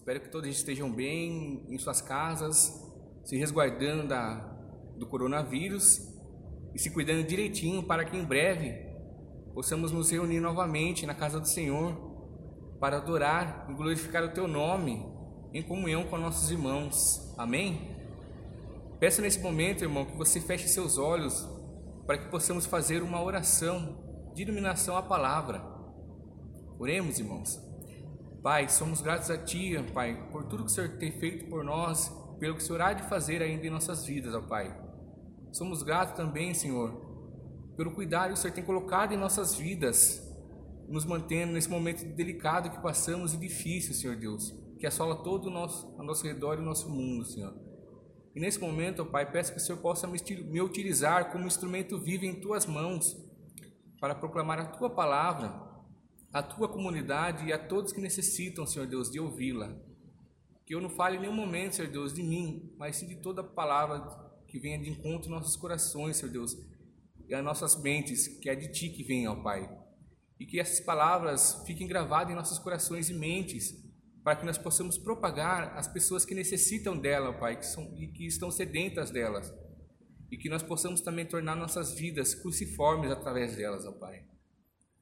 [0.00, 2.90] Espero que todos estejam bem em suas casas,
[3.22, 4.34] se resguardando da,
[4.96, 6.00] do coronavírus
[6.74, 8.82] e se cuidando direitinho para que em breve
[9.52, 11.94] possamos nos reunir novamente na casa do Senhor
[12.80, 15.06] para adorar e glorificar o Teu nome
[15.52, 17.34] em comunhão com nossos irmãos.
[17.36, 17.94] Amém?
[18.98, 21.46] Peço nesse momento, irmão, que você feche seus olhos
[22.06, 25.62] para que possamos fazer uma oração de iluminação à palavra.
[26.78, 27.69] Oremos, irmãos.
[28.42, 32.10] Pai, somos gratos a Ti, Pai, por tudo que o Senhor tem feito por nós,
[32.38, 34.74] pelo que o Senhor há de fazer ainda em nossas vidas, ó Pai.
[35.52, 36.90] Somos gratos também, Senhor,
[37.76, 40.26] pelo cuidado que o Senhor tem colocado em nossas vidas,
[40.88, 45.50] nos mantendo nesse momento delicado que passamos e difícil, Senhor Deus, que assola todo o
[45.50, 47.54] nosso, ao nosso redor e o nosso mundo, Senhor.
[48.34, 52.24] E nesse momento, ó Pai, peço que o Senhor possa me utilizar como instrumento vivo
[52.24, 53.22] em Tuas mãos,
[54.00, 55.69] para proclamar a Tua palavra,
[56.32, 59.76] a tua comunidade e a todos que necessitam, Senhor Deus, de ouvi-la.
[60.64, 63.42] Que eu não fale em nenhum momento, Senhor Deus, de mim, mas sim de toda
[63.42, 64.00] palavra
[64.46, 66.56] que venha de encontro aos nossos corações, Senhor Deus,
[67.28, 69.68] e às nossas mentes, que é de Ti que vem, ó Pai.
[70.38, 73.74] E que essas palavras fiquem gravadas em nossos corações e mentes,
[74.22, 78.06] para que nós possamos propagar às pessoas que necessitam dela, ó Pai, que são, e
[78.06, 79.52] que estão sedentas delas.
[80.30, 84.30] E que nós possamos também tornar nossas vidas cruciformes através delas, ó Pai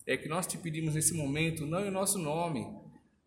[0.08, 2.66] é que nós te pedimos nesse momento, não em nosso nome,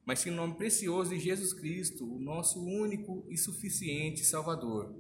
[0.04, 4.92] mas sim em nome precioso de Jesus Cristo, o nosso único e suficiente Salvador.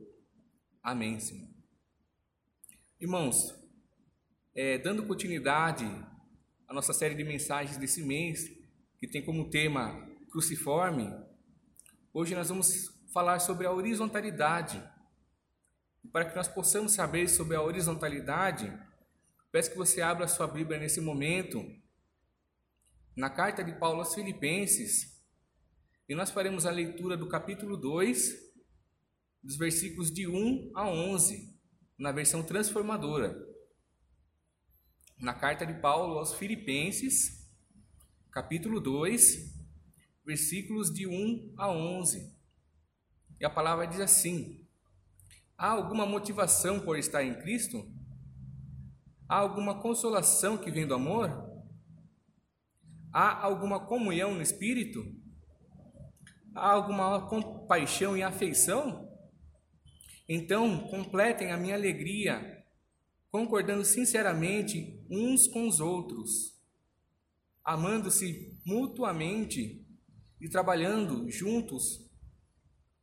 [0.84, 1.50] Amém, Senhor.
[3.00, 3.56] Irmãos,
[4.54, 5.84] é, dando continuidade
[6.68, 8.48] à nossa série de mensagens desse mês,
[9.00, 11.12] que tem como tema cruciforme,
[12.14, 14.80] hoje nós vamos falar sobre a horizontalidade.
[16.12, 18.72] Para que nós possamos saber sobre a horizontalidade,
[19.52, 21.66] Peço que você abra a sua Bíblia nesse momento,
[23.16, 25.22] na carta de Paulo aos Filipenses,
[26.08, 28.52] e nós faremos a leitura do capítulo 2,
[29.44, 31.58] dos versículos de 1 a 11,
[31.98, 33.36] na versão transformadora.
[35.20, 37.50] Na carta de Paulo aos Filipenses,
[38.32, 39.54] capítulo 2,
[40.26, 42.36] versículos de 1 a 11.
[43.40, 44.66] E a palavra diz assim:
[45.58, 47.86] Há alguma motivação por estar em Cristo?
[49.28, 51.51] Há alguma consolação que vem do amor?
[53.14, 55.04] Há alguma comunhão no espírito?
[56.56, 59.10] Há alguma compaixão e afeição?
[60.28, 62.64] Então, completem a minha alegria,
[63.30, 66.58] concordando sinceramente uns com os outros,
[67.66, 69.86] amando-se mutuamente
[70.40, 72.10] e trabalhando juntos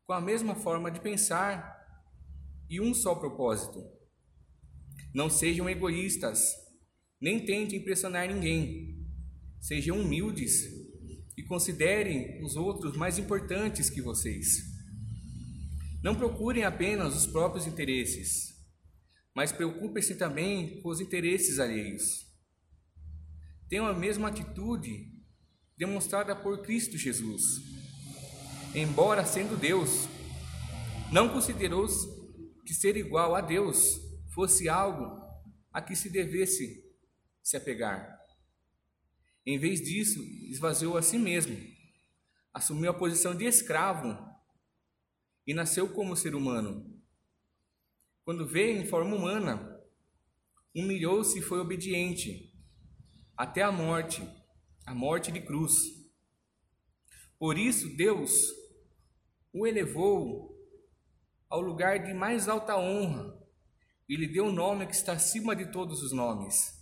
[0.07, 1.79] com a mesma forma de pensar
[2.69, 3.85] e um só propósito.
[5.15, 6.41] Não sejam egoístas,
[7.21, 8.98] nem tentem impressionar ninguém.
[9.61, 10.65] Sejam humildes
[11.37, 14.79] e considerem os outros mais importantes que vocês.
[16.03, 18.57] Não procurem apenas os próprios interesses,
[19.35, 22.27] mas preocupem-se também com os interesses alheios.
[23.69, 25.13] Tenham a mesma atitude
[25.77, 27.43] demonstrada por Cristo Jesus.
[28.75, 30.09] Embora sendo Deus,
[31.13, 31.87] não considerou
[32.67, 34.01] que ser igual a Deus
[34.35, 35.21] fosse algo
[35.73, 36.85] a que se devesse
[37.43, 38.18] se apegar.
[39.51, 41.57] Em vez disso, esvaziou a si mesmo,
[42.53, 44.15] assumiu a posição de escravo
[45.47, 47.03] e nasceu como ser humano.
[48.27, 49.83] Quando veio em forma humana,
[50.75, 52.53] humilhou-se e foi obediente
[53.35, 54.21] até a morte,
[54.85, 55.73] a morte de cruz.
[57.39, 58.51] Por isso, Deus
[59.51, 60.55] o elevou
[61.49, 63.35] ao lugar de mais alta honra
[64.07, 66.78] e lhe deu um nome que está acima de todos os nomes,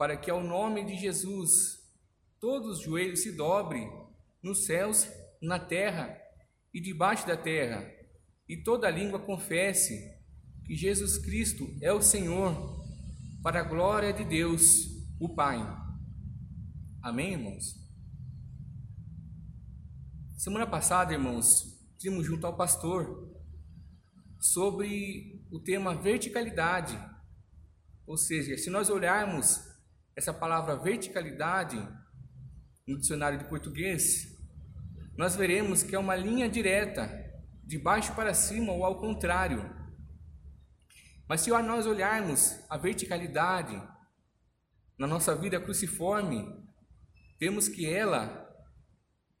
[0.00, 1.78] para que ao nome de Jesus
[2.40, 3.86] todos os joelhos se dobrem
[4.42, 5.06] nos céus,
[5.42, 6.18] na terra
[6.72, 7.86] e debaixo da terra,
[8.48, 10.18] e toda língua confesse
[10.64, 12.82] que Jesus Cristo é o Senhor,
[13.42, 14.64] para a glória de Deus,
[15.20, 15.58] o Pai.
[17.02, 17.74] Amém, irmãos?
[20.34, 23.30] Semana passada, irmãos, vimos junto ao pastor
[24.38, 26.98] sobre o tema verticalidade.
[28.06, 29.68] Ou seja, se nós olharmos
[30.16, 31.76] essa palavra verticalidade
[32.86, 34.36] no dicionário de português,
[35.16, 37.08] nós veremos que é uma linha direta,
[37.64, 39.78] de baixo para cima ou ao contrário.
[41.28, 43.80] Mas se nós olharmos a verticalidade
[44.98, 46.44] na nossa vida cruciforme,
[47.38, 48.48] vemos que ela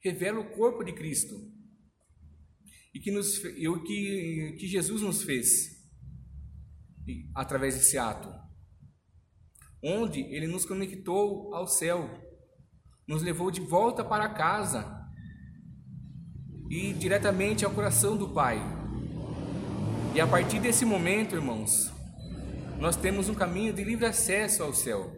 [0.00, 1.34] revela o corpo de Cristo
[2.94, 5.80] e que, nos, e o que, que Jesus nos fez
[7.34, 8.32] através desse ato,
[9.82, 12.08] onde Ele nos conectou ao céu,
[13.06, 14.98] nos levou de volta para casa
[16.70, 18.60] e diretamente ao coração do Pai.
[20.14, 21.92] E a partir desse momento, irmãos,
[22.78, 25.12] nós temos um caminho de livre acesso ao céu.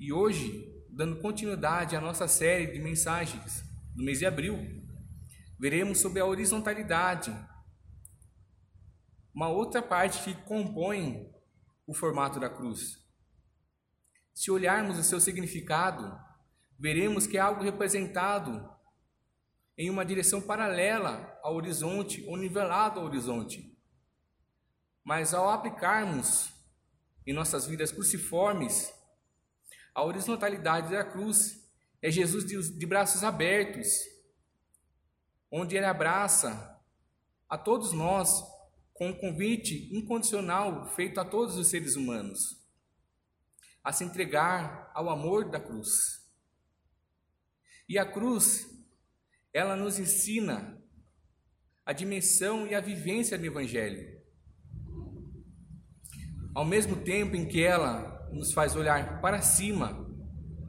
[0.00, 3.62] E hoje, dando continuidade à nossa série de mensagens
[3.94, 4.58] do mês de abril,
[5.58, 7.30] veremos sobre a horizontalidade,
[9.34, 11.28] uma outra parte que compõe
[11.86, 13.03] o formato da cruz.
[14.34, 16.20] Se olharmos o seu significado,
[16.76, 18.68] veremos que é algo representado
[19.78, 23.72] em uma direção paralela ao horizonte ou nivelado ao horizonte.
[25.04, 26.52] Mas ao aplicarmos
[27.24, 28.92] em nossas vidas cruciformes,
[29.94, 31.64] a horizontalidade da cruz
[32.02, 33.88] é Jesus de, braços abertos,
[35.48, 36.76] onde ele abraça
[37.48, 38.42] a todos nós
[38.92, 42.63] com um convite incondicional feito a todos os seres humanos
[43.84, 46.24] a se entregar ao amor da cruz.
[47.86, 48.66] E a cruz
[49.52, 50.82] ela nos ensina
[51.84, 54.20] a dimensão e a vivência do Evangelho.
[56.54, 59.92] Ao mesmo tempo em que ela nos faz olhar para cima,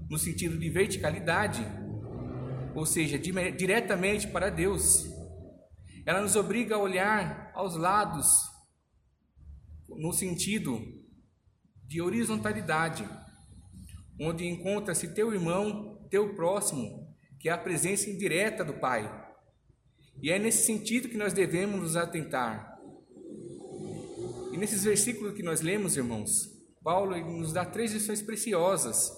[0.10, 1.66] no sentido de verticalidade,
[2.76, 5.06] ou seja, diretamente para Deus,
[6.06, 8.28] ela nos obriga a olhar aos lados,
[9.88, 10.95] no sentido
[11.88, 13.08] de horizontalidade,
[14.20, 19.24] onde encontra-se teu irmão, teu próximo, que é a presença indireta do Pai.
[20.22, 22.80] E é nesse sentido que nós devemos nos atentar.
[24.52, 26.50] E nesses versículos que nós lemos, irmãos,
[26.82, 29.12] Paulo nos dá três lições preciosas.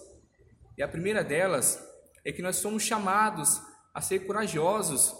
[0.78, 1.80] E a primeira delas
[2.26, 3.62] é que nós somos chamados
[3.94, 5.14] a ser corajosos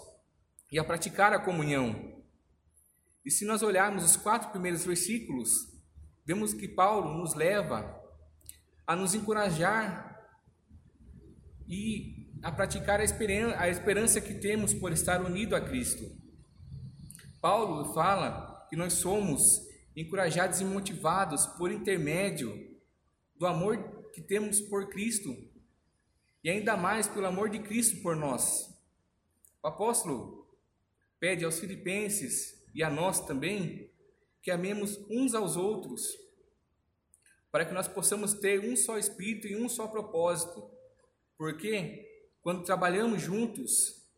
[0.70, 2.22] e a praticar a comunhão.
[3.24, 5.77] E se nós olharmos os quatro primeiros versículos,
[6.28, 7.98] vemos que Paulo nos leva
[8.86, 10.28] a nos encorajar
[11.66, 16.04] e a praticar a esperança, a esperança que temos por estar unido a Cristo.
[17.40, 19.66] Paulo fala que nós somos
[19.96, 22.78] encorajados e motivados por intermédio
[23.34, 25.34] do amor que temos por Cristo
[26.44, 28.68] e ainda mais pelo amor de Cristo por nós.
[29.62, 30.46] O apóstolo
[31.18, 33.90] pede aos filipenses e a nós também
[34.48, 36.16] que amemos uns aos outros,
[37.52, 40.70] para que nós possamos ter um só espírito e um só propósito.
[41.36, 44.08] Porque quando trabalhamos juntos,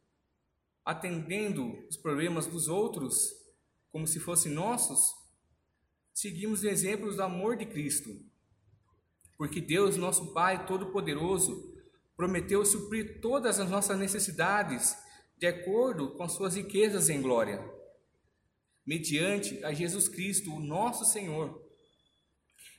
[0.85, 3.33] atendendo os problemas dos outros
[3.91, 5.13] como se fossem nossos,
[6.15, 8.09] seguimos exemplos do amor de Cristo.
[9.37, 11.75] Porque Deus, nosso Pai Todo-Poderoso,
[12.17, 14.97] prometeu suprir todas as nossas necessidades
[15.37, 17.80] de acordo com as suas riquezas em glória,
[18.87, 21.61] mediante a Jesus Cristo, o nosso Senhor.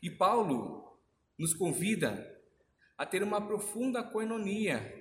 [0.01, 0.99] E Paulo
[1.37, 2.27] nos convida
[2.97, 4.99] a ter uma profunda coinonia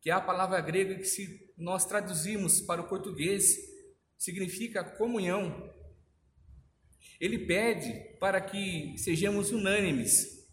[0.00, 3.56] que é a palavra grega que, se nós traduzimos para o português,
[4.16, 5.70] significa comunhão.
[7.20, 10.48] Ele pede para que sejamos unânimes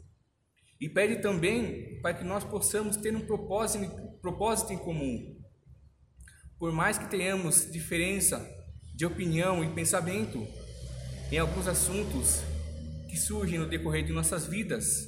[0.81, 5.41] e pede também para que nós possamos ter um propósito, propósito em comum.
[6.59, 8.37] Por mais que tenhamos diferença
[8.97, 10.47] de opinião e pensamento
[11.31, 12.41] em alguns assuntos
[13.07, 15.07] que surgem no decorrer de nossas vidas,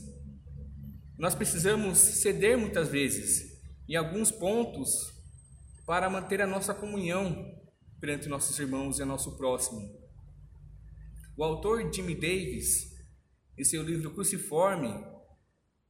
[1.17, 5.12] nós precisamos ceder muitas vezes em alguns pontos
[5.88, 7.60] para manter a nossa comunhão
[8.00, 9.81] perante nossos irmãos e nosso próximo.
[11.36, 12.96] O autor Jimmy Davis,
[13.58, 15.03] em seu livro Cruciforme,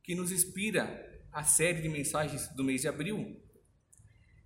[0.06, 3.44] que nos inspira a série de mensagens do mês de abril,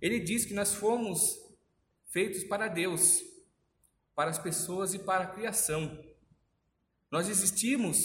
[0.00, 1.36] ele diz que nós fomos
[2.10, 3.22] feitos para Deus,
[4.14, 5.98] para as pessoas e para a criação.
[7.10, 7.98] Nós existimos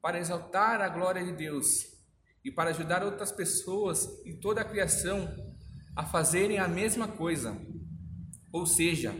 [0.00, 1.92] para exaltar a glória de Deus
[2.44, 5.28] e para ajudar outras pessoas e toda a criação
[5.94, 7.56] a fazerem a mesma coisa.
[8.52, 9.14] Ou seja,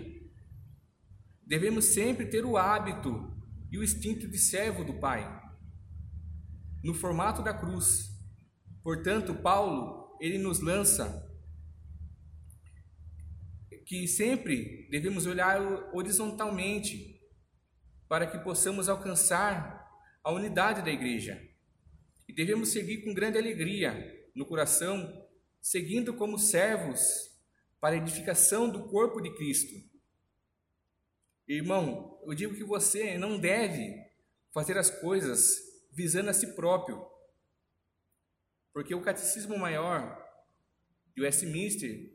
[1.47, 3.33] devemos sempre ter o hábito
[3.71, 5.41] e o instinto de servo do Pai,
[6.83, 8.11] no formato da cruz.
[8.83, 11.32] Portanto, Paulo, ele nos lança
[13.85, 15.61] que sempre devemos olhar
[15.95, 17.21] horizontalmente
[18.09, 19.89] para que possamos alcançar
[20.23, 21.43] a unidade da igreja.
[22.29, 25.27] E devemos seguir com grande alegria no coração,
[25.61, 27.31] seguindo como servos
[27.81, 29.75] para a edificação do corpo de Cristo.
[31.49, 33.95] Irmão, eu digo que você não deve
[34.53, 35.59] fazer as coisas
[35.93, 37.05] visando a si próprio,
[38.73, 40.19] porque o catecismo maior
[41.15, 42.11] de Westminster,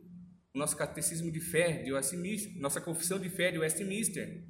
[0.57, 4.43] o nosso catecismo de fé de Westminster, nossa confissão de fé de Westminster,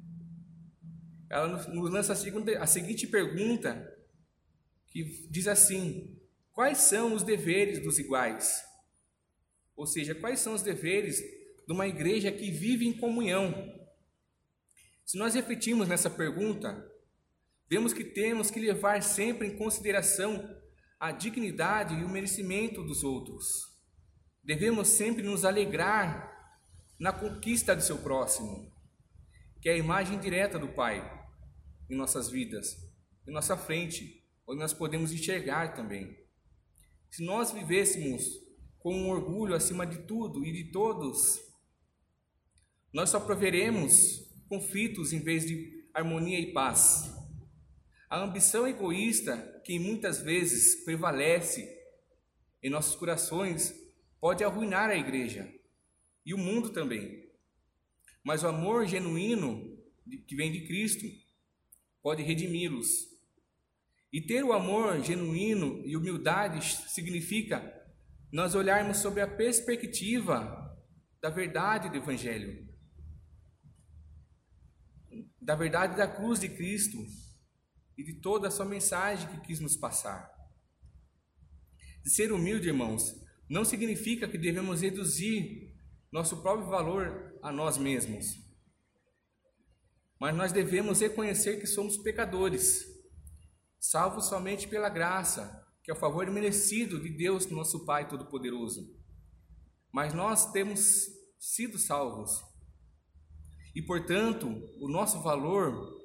[1.28, 3.94] ela nos lança a, segunda, a seguinte pergunta,
[4.86, 6.18] que diz assim:
[6.50, 8.64] Quais são os deveres dos iguais?
[9.76, 13.52] Ou seja, quais são os deveres de uma igreja que vive em comunhão?
[15.04, 16.90] Se nós refletirmos nessa pergunta,
[17.68, 20.56] vemos que temos que levar sempre em consideração
[20.98, 23.67] a dignidade e o merecimento dos outros.
[24.48, 26.56] Devemos sempre nos alegrar
[26.98, 28.72] na conquista do seu próximo,
[29.60, 31.04] que é a imagem direta do Pai
[31.90, 32.74] em nossas vidas,
[33.26, 36.16] em nossa frente, onde nós podemos enxergar também.
[37.10, 38.24] Se nós vivêssemos
[38.78, 41.38] com um orgulho acima de tudo e de todos,
[42.90, 47.14] nós só proveremos conflitos em vez de harmonia e paz.
[48.08, 51.68] A ambição egoísta, que muitas vezes prevalece
[52.62, 53.86] em nossos corações,
[54.20, 55.52] pode arruinar a igreja
[56.24, 57.28] e o mundo também.
[58.22, 59.78] Mas o amor genuíno
[60.26, 61.06] que vem de Cristo
[62.02, 63.08] pode redimi-los.
[64.12, 67.62] E ter o amor genuíno e humildade significa
[68.32, 70.76] nós olharmos sobre a perspectiva
[71.20, 72.66] da verdade do Evangelho,
[75.40, 76.98] da verdade da cruz de Cristo
[77.96, 80.30] e de toda a sua mensagem que quis nos passar.
[82.02, 83.14] De ser humilde, irmãos,
[83.48, 85.74] não significa que devemos reduzir
[86.12, 88.26] nosso próprio valor a nós mesmos.
[90.20, 92.84] Mas nós devemos reconhecer que somos pecadores,
[93.78, 98.94] salvos somente pela graça, que é o favor merecido de Deus, nosso Pai Todo-Poderoso.
[99.92, 101.06] Mas nós temos
[101.38, 102.42] sido salvos.
[103.74, 104.48] E, portanto,
[104.80, 105.96] o nosso valor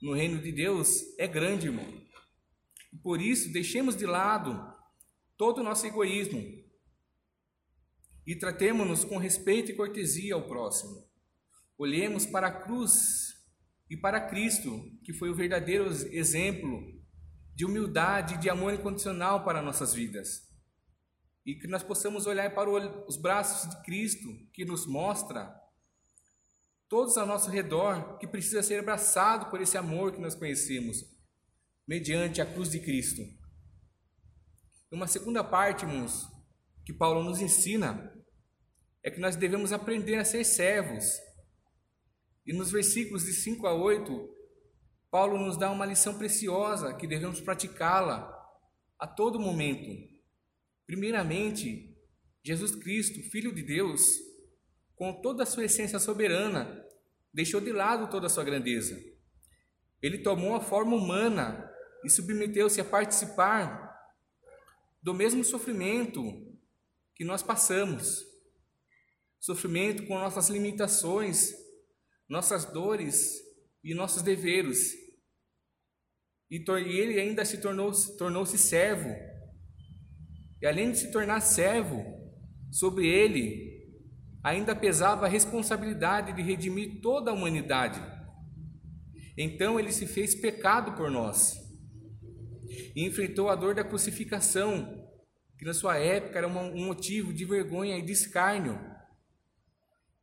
[0.00, 2.00] no reino de Deus é grande, irmão.
[3.02, 4.72] Por isso, deixemos de lado
[5.36, 6.61] todo o nosso egoísmo
[8.26, 11.06] e tratemos-nos com respeito e cortesia ao próximo.
[11.76, 13.34] Olhemos para a cruz
[13.90, 16.80] e para Cristo, que foi o verdadeiro exemplo
[17.54, 20.48] de humildade e de amor incondicional para nossas vidas.
[21.44, 25.52] E que nós possamos olhar para os braços de Cristo, que nos mostra
[26.88, 31.04] todos ao nosso redor, que precisa ser abraçado por esse amor que nós conhecemos,
[31.86, 33.22] mediante a cruz de Cristo.
[34.90, 36.31] Uma segunda parte, irmãos,
[36.84, 38.12] que Paulo nos ensina,
[39.02, 41.18] é que nós devemos aprender a ser servos.
[42.46, 44.28] E nos versículos de 5 a 8,
[45.10, 48.30] Paulo nos dá uma lição preciosa que devemos praticá-la
[48.98, 49.90] a todo momento.
[50.86, 51.96] Primeiramente,
[52.44, 54.02] Jesus Cristo, Filho de Deus,
[54.94, 56.84] com toda a sua essência soberana,
[57.32, 59.00] deixou de lado toda a sua grandeza.
[60.00, 61.68] Ele tomou a forma humana
[62.04, 63.90] e submeteu-se a participar
[65.02, 66.51] do mesmo sofrimento
[67.22, 68.26] que nós passamos.
[69.38, 71.52] Sofrimento com nossas limitações,
[72.28, 73.36] nossas dores
[73.84, 74.92] e nossos deveres.
[76.50, 79.08] E ele ainda se tornou tornou-se servo.
[80.60, 82.04] E além de se tornar servo,
[82.72, 83.80] sobre ele
[84.42, 88.00] ainda pesava a responsabilidade de redimir toda a humanidade.
[89.38, 91.56] Então ele se fez pecado por nós
[92.96, 95.01] e enfrentou a dor da crucificação,
[95.62, 98.76] que na sua época era um motivo de vergonha e de escárnio.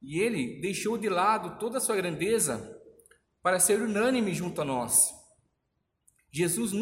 [0.01, 2.77] E ele deixou de lado toda a sua grandeza
[3.41, 5.09] para ser unânime junto a nós.
[6.29, 6.73] Jesus,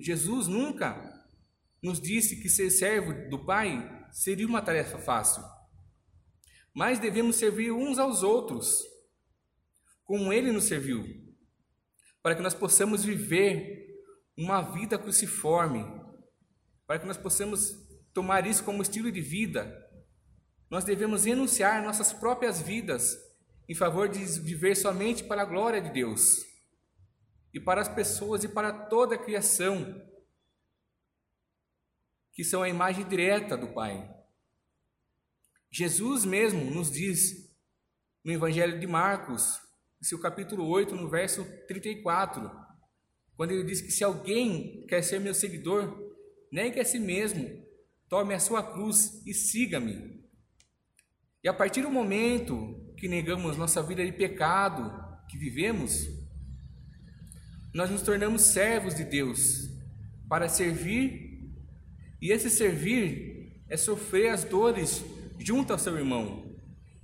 [0.00, 1.24] Jesus nunca
[1.80, 5.40] nos disse que ser servo do Pai seria uma tarefa fácil
[6.74, 8.82] mas devemos servir uns aos outros,
[10.04, 11.04] como ele nos serviu,
[12.22, 13.94] para que nós possamos viver
[14.34, 15.84] uma vida cruciforme,
[16.86, 19.88] para que nós possamos tomar isso como estilo de vida.
[20.70, 23.16] Nós devemos renunciar nossas próprias vidas
[23.68, 26.44] em favor de viver somente para a glória de Deus
[27.52, 30.02] e para as pessoas e para toda a criação,
[32.32, 34.10] que são a imagem direta do Pai.
[35.70, 37.50] Jesus mesmo nos diz
[38.24, 39.60] no Evangelho de Marcos,
[40.00, 42.50] seu capítulo 8, no verso 34,
[43.36, 45.96] quando ele diz que se alguém quer ser meu seguidor,
[46.50, 47.64] negue a si mesmo,
[48.12, 50.22] tome a sua cruz e siga-me.
[51.42, 54.92] E a partir do momento que negamos nossa vida de pecado
[55.30, 56.08] que vivemos,
[57.72, 59.66] nós nos tornamos servos de Deus
[60.28, 61.50] para servir,
[62.20, 65.02] e esse servir é sofrer as dores
[65.38, 66.54] junto ao seu irmão,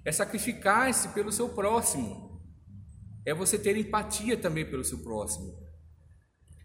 [0.04, 2.38] é sacrificar-se pelo seu próximo,
[3.24, 5.58] é você ter empatia também pelo seu próximo.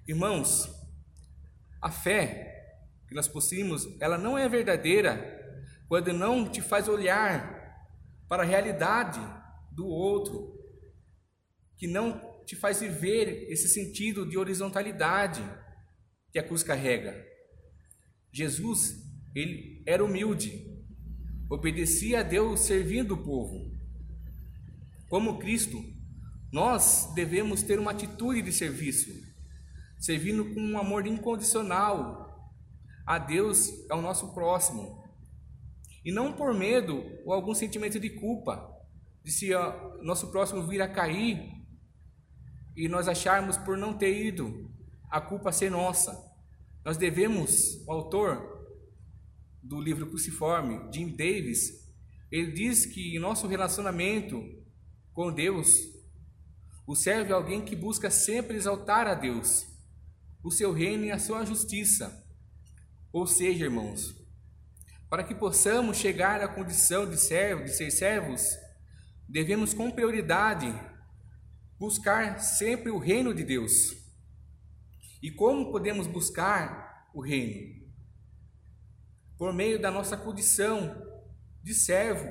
[0.05, 0.69] Irmãos,
[1.81, 2.52] a fé
[3.13, 5.39] que nós possuímos, ela não é verdadeira
[5.87, 7.61] quando não te faz olhar
[8.27, 9.19] para a realidade
[9.71, 10.59] do outro,
[11.77, 15.43] que não te faz viver esse sentido de horizontalidade
[16.31, 17.23] que a cruz carrega.
[18.31, 18.95] Jesus,
[19.35, 20.67] ele era humilde,
[21.47, 23.71] obedecia a Deus servindo o povo.
[25.07, 25.79] Como Cristo,
[26.51, 29.11] nós devemos ter uma atitude de serviço,
[29.99, 32.23] servindo com um amor incondicional
[33.05, 35.03] a Deus ao nosso próximo,
[36.05, 38.69] e não por medo ou algum sentimento de culpa,
[39.23, 41.51] de se ó, nosso próximo vir a cair
[42.75, 44.69] e nós acharmos por não ter ido
[45.09, 46.11] a culpa ser nossa.
[46.83, 48.67] Nós devemos, o autor
[49.61, 51.83] do livro Cruciforme, Jim Davis,
[52.29, 54.43] ele diz que em nosso relacionamento
[55.13, 55.69] com Deus,
[56.85, 59.65] o servo é alguém que busca sempre exaltar a Deus,
[60.43, 62.22] o seu reino e a sua justiça.
[63.13, 64.15] Ou seja, irmãos,
[65.07, 68.41] para que possamos chegar à condição de servo, de ser servos,
[69.29, 70.73] devemos com prioridade
[71.77, 73.95] buscar sempre o reino de Deus.
[75.21, 77.87] E como podemos buscar o reino?
[79.37, 80.99] Por meio da nossa condição
[81.61, 82.27] de servo,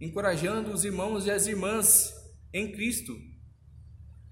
[0.00, 2.14] encorajando os irmãos e as irmãs
[2.50, 3.14] em Cristo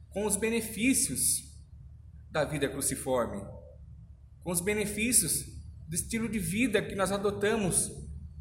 [0.08, 1.50] com os benefícios
[2.30, 3.59] da vida cruciforme,
[4.42, 5.44] com os benefícios
[5.88, 7.90] do estilo de vida que nós adotamos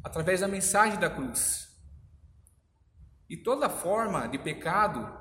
[0.02, 1.68] através da mensagem da cruz.
[3.28, 5.20] E toda forma de pecado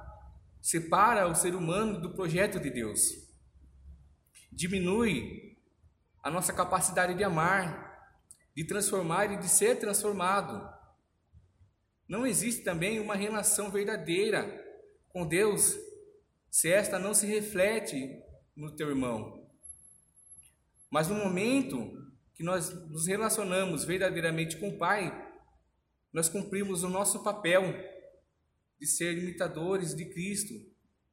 [0.62, 3.02] separa o ser humano do projeto de Deus.
[4.52, 5.58] Diminui
[6.24, 7.90] a nossa capacidade de amar,
[8.56, 10.68] de transformar e de ser transformado.
[12.08, 14.66] Não existe também uma relação verdadeira
[15.10, 15.78] com Deus
[16.50, 18.22] se esta não se reflete
[18.56, 19.39] no teu irmão.
[20.90, 22.00] Mas no momento
[22.34, 25.28] que nós nos relacionamos verdadeiramente com o Pai,
[26.12, 27.64] nós cumprimos o nosso papel
[28.80, 30.54] de ser imitadores de Cristo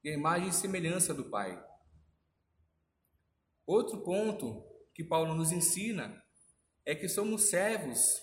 [0.03, 1.63] e a imagem e semelhança do Pai.
[3.67, 6.23] Outro ponto que Paulo nos ensina
[6.85, 8.23] é que somos servos,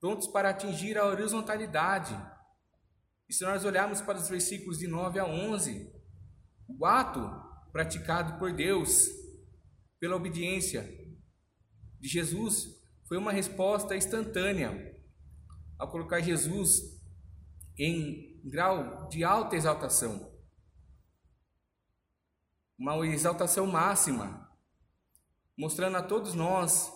[0.00, 2.16] prontos para atingir a horizontalidade.
[3.28, 5.92] E se nós olharmos para os versículos de 9 a 11,
[6.66, 7.20] o ato
[7.70, 9.19] praticado por Deus
[10.00, 10.82] pela obediência
[12.00, 14.98] de Jesus foi uma resposta instantânea
[15.78, 17.00] ao colocar Jesus
[17.78, 20.30] em grau de alta exaltação.
[22.78, 24.50] Uma exaltação máxima,
[25.56, 26.90] mostrando a todos nós,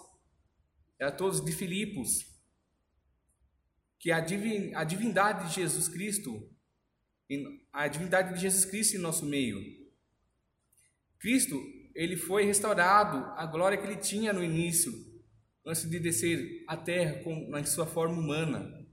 [0.98, 2.34] a todos de Filipos,
[3.98, 6.50] que a, divin, a divindade de Jesus Cristo,
[7.70, 9.60] a divindade de Jesus Cristo em nosso meio.
[11.18, 11.58] Cristo
[11.94, 14.92] ele foi restaurado a glória que ele tinha no início,
[15.64, 18.84] antes de descer à terra com, na sua forma humana.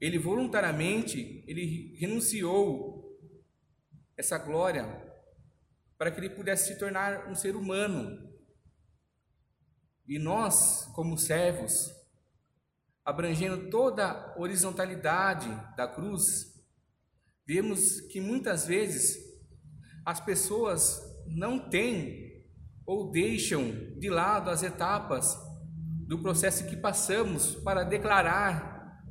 [0.00, 3.16] Ele voluntariamente, ele renunciou
[4.16, 4.84] essa glória
[5.96, 8.28] para que ele pudesse se tornar um ser humano.
[10.06, 11.88] E nós, como servos,
[13.04, 16.60] abrangendo toda a horizontalidade da cruz,
[17.46, 19.16] vemos que muitas vezes
[20.04, 22.44] as pessoas não têm
[22.86, 25.36] ou deixam de lado as etapas
[26.06, 29.02] do processo que passamos para declarar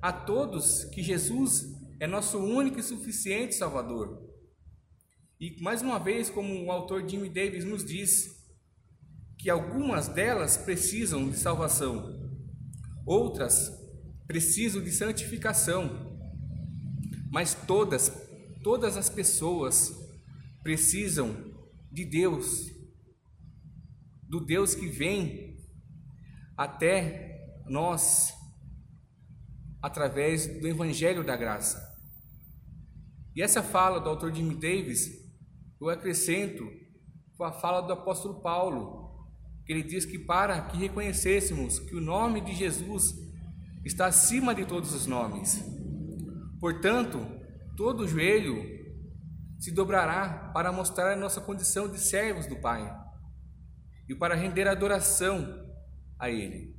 [0.00, 4.22] a todos que Jesus é nosso único e suficiente Salvador.
[5.40, 8.44] E mais uma vez, como o autor Jimmy Davis nos diz,
[9.38, 12.30] que algumas delas precisam de salvação,
[13.04, 13.72] outras
[14.26, 16.18] precisam de santificação,
[17.30, 18.12] mas todas,
[18.62, 19.92] todas as pessoas
[20.62, 21.53] precisam
[21.94, 22.72] de Deus,
[24.28, 25.56] do Deus que vem
[26.56, 28.34] até nós
[29.80, 31.80] através do Evangelho da Graça.
[33.36, 35.08] E essa fala do autor Jimmy Davis,
[35.80, 36.68] eu acrescento
[37.36, 39.28] com a fala do apóstolo Paulo,
[39.64, 43.14] que ele diz que para que reconhecêssemos que o nome de Jesus
[43.84, 45.64] está acima de todos os nomes.
[46.58, 47.24] Portanto,
[47.76, 48.73] todo joelho
[49.64, 52.94] se dobrará para mostrar a nossa condição de servos do Pai
[54.06, 55.74] e para render adoração
[56.18, 56.76] a Ele.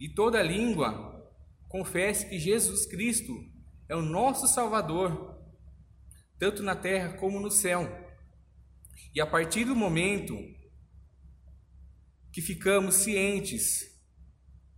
[0.00, 1.32] E toda língua
[1.68, 3.32] confesse que Jesus Cristo
[3.88, 5.40] é o nosso Salvador,
[6.36, 7.88] tanto na terra como no céu.
[9.14, 10.36] E a partir do momento
[12.32, 13.84] que ficamos cientes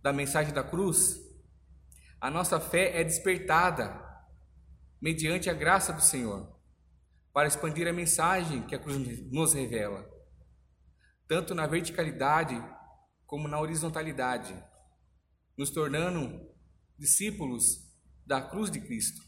[0.03, 1.19] da mensagem da cruz,
[2.21, 4.05] a nossa fé é despertada
[5.01, 6.55] mediante a graça do Senhor,
[7.37, 8.97] para expandir a mensagem que a cruz
[9.31, 10.09] nos revela,
[11.27, 12.59] tanto na verticalidade
[13.27, 14.59] como na horizontalidade,
[15.55, 16.51] nos tornando
[16.97, 17.95] discípulos
[18.25, 19.21] da cruz de Cristo.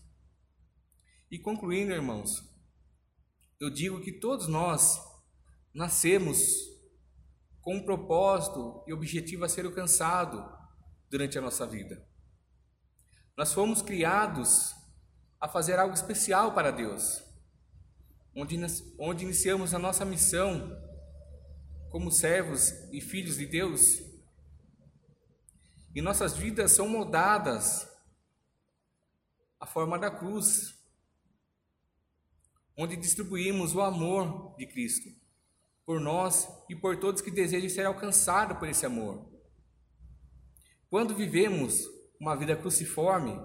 [1.30, 2.44] E concluindo, irmãos,
[3.60, 5.00] eu digo que todos nós
[5.72, 6.40] nascemos
[7.62, 10.44] com um propósito e objetivo a ser alcançado
[11.12, 12.04] durante a nossa vida.
[13.38, 14.74] Nós fomos criados
[15.40, 17.29] a fazer algo especial para Deus,
[18.40, 18.58] onde,
[18.98, 20.72] onde iniciamos a nossa missão
[21.90, 24.02] como servos e filhos de Deus.
[25.94, 27.90] E nossas vidas são moldadas
[29.60, 30.74] à forma da cruz,
[32.78, 35.10] onde distribuímos o amor de Cristo
[35.86, 39.28] por nós e por todos que desejam ser alcançados por esse amor.
[40.90, 41.84] Quando vivemos
[42.20, 43.36] uma vida cruciforme,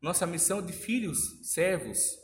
[0.00, 2.18] nossa missão de filhos, servos,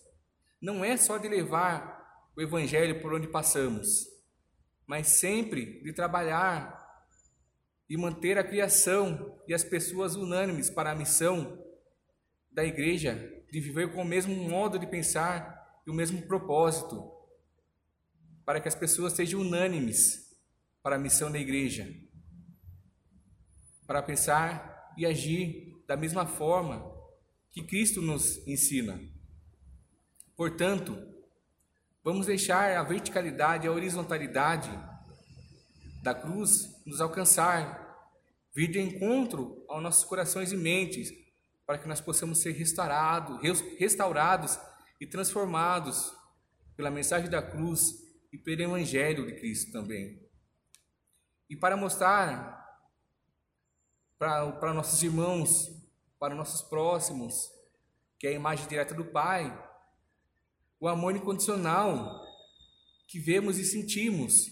[0.61, 1.97] não é só de levar
[2.37, 4.07] o Evangelho por onde passamos,
[4.87, 6.85] mas sempre de trabalhar
[7.89, 11.63] e manter a criação e as pessoas unânimes para a missão
[12.51, 13.15] da igreja
[13.51, 17.13] de viver com o mesmo modo de pensar e o mesmo propósito,
[18.45, 20.37] para que as pessoas sejam unânimes
[20.83, 21.89] para a missão da igreja,
[23.87, 26.93] para pensar e agir da mesma forma
[27.53, 29.16] que Cristo nos ensina.
[30.37, 30.97] Portanto,
[32.05, 34.71] vamos deixar a verticalidade e a horizontalidade
[36.03, 37.85] da cruz nos alcançar,
[38.55, 41.11] vir de encontro aos nossos corações e mentes,
[41.67, 43.41] para que nós possamos ser restaurados,
[43.79, 44.59] restaurados
[45.01, 46.15] e transformados
[46.77, 47.81] pela mensagem da cruz
[48.33, 50.23] e pelo Evangelho de Cristo também.
[51.49, 52.57] E para mostrar
[54.19, 55.71] para, para nossos irmãos,
[56.19, 57.51] para nossos próximos,
[58.19, 59.66] que é a imagem direta do Pai,
[60.79, 62.25] o amor incondicional
[63.09, 64.47] que vemos e sentimos.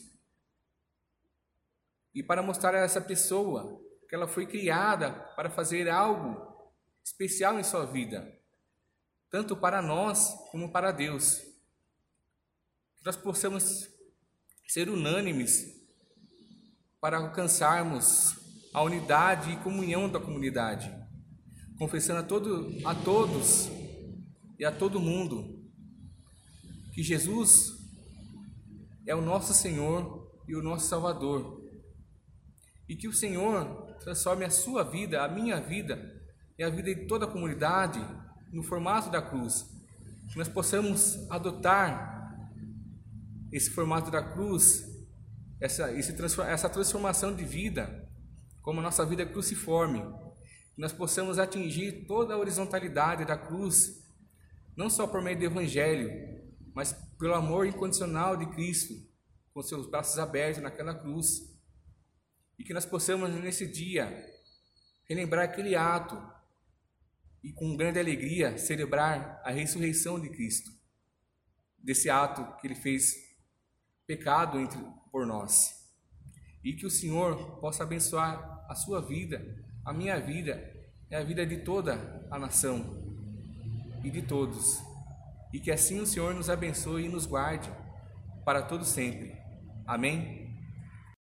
[2.15, 6.73] E para mostrar a essa pessoa que ela foi criada para fazer algo
[7.05, 8.27] especial em sua vida,
[9.31, 11.41] tanto para nós como para Deus.
[12.97, 13.89] Que nós possamos
[14.69, 15.75] ser unânimes
[17.01, 18.37] para alcançarmos
[18.73, 20.91] a unidade e comunhão da comunidade,
[21.79, 23.69] confessando a, todo, a todos
[24.59, 25.64] e a todo mundo
[26.95, 27.77] que Jesus
[29.05, 31.61] é o nosso Senhor e o nosso Salvador.
[32.89, 36.23] E que o Senhor transforme a sua vida, a minha vida
[36.57, 37.99] e a vida de toda a comunidade
[38.53, 39.67] no formato da cruz,
[40.31, 42.49] que nós possamos adotar
[43.51, 44.85] esse formato da cruz,
[45.61, 48.09] essa, essa transformação de vida,
[48.63, 50.01] como a nossa vida cruciforme,
[50.75, 54.05] que nós possamos atingir toda a horizontalidade da cruz,
[54.77, 56.44] não só por meio do Evangelho,
[56.75, 58.95] mas pelo amor incondicional de Cristo,
[59.53, 61.55] com seus braços abertos naquela cruz,
[62.59, 64.13] e que nós possamos nesse dia
[65.09, 66.21] relembrar aquele ato
[67.43, 70.71] e com grande alegria celebrar a ressurreição de Cristo,
[71.79, 73.15] desse ato que ele fez
[74.07, 74.81] pecado entre,
[75.13, 75.85] por nós.
[76.63, 80.73] E que o Senhor possa abençoar a sua vida, a minha vida
[81.11, 83.05] e a vida de toda a nação
[84.03, 84.94] e de todos.
[85.55, 87.71] E que assim o Senhor nos abençoe e nos guarde
[88.45, 89.39] para todo sempre.
[89.87, 90.44] Amém.